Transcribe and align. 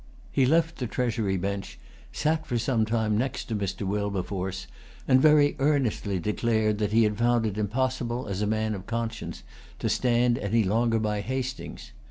He 0.31 0.47
left 0.47 0.77
the 0.79 0.87
treasury 0.87 1.37
bench, 1.37 1.77
sat 2.11 2.47
for 2.47 2.57
some 2.57 2.85
time 2.87 3.19
next 3.19 3.45
to 3.45 3.55
Mr. 3.55 3.83
Wilberforce, 3.83 4.65
and 5.07 5.21
very 5.21 5.55
earnestly 5.59 6.17
declared 6.17 6.79
that 6.79 6.91
he 6.91 7.03
had 7.03 7.19
found 7.19 7.45
it 7.45 7.55
impossible, 7.55 8.25
as 8.27 8.41
a 8.41 8.47
man 8.47 8.73
of 8.73 8.87
conscience, 8.87 9.43
to 9.77 9.89
stand 9.89 10.39
any 10.39 10.63
longer 10.63 10.97
by 10.97 11.21
Hastings. 11.21 11.91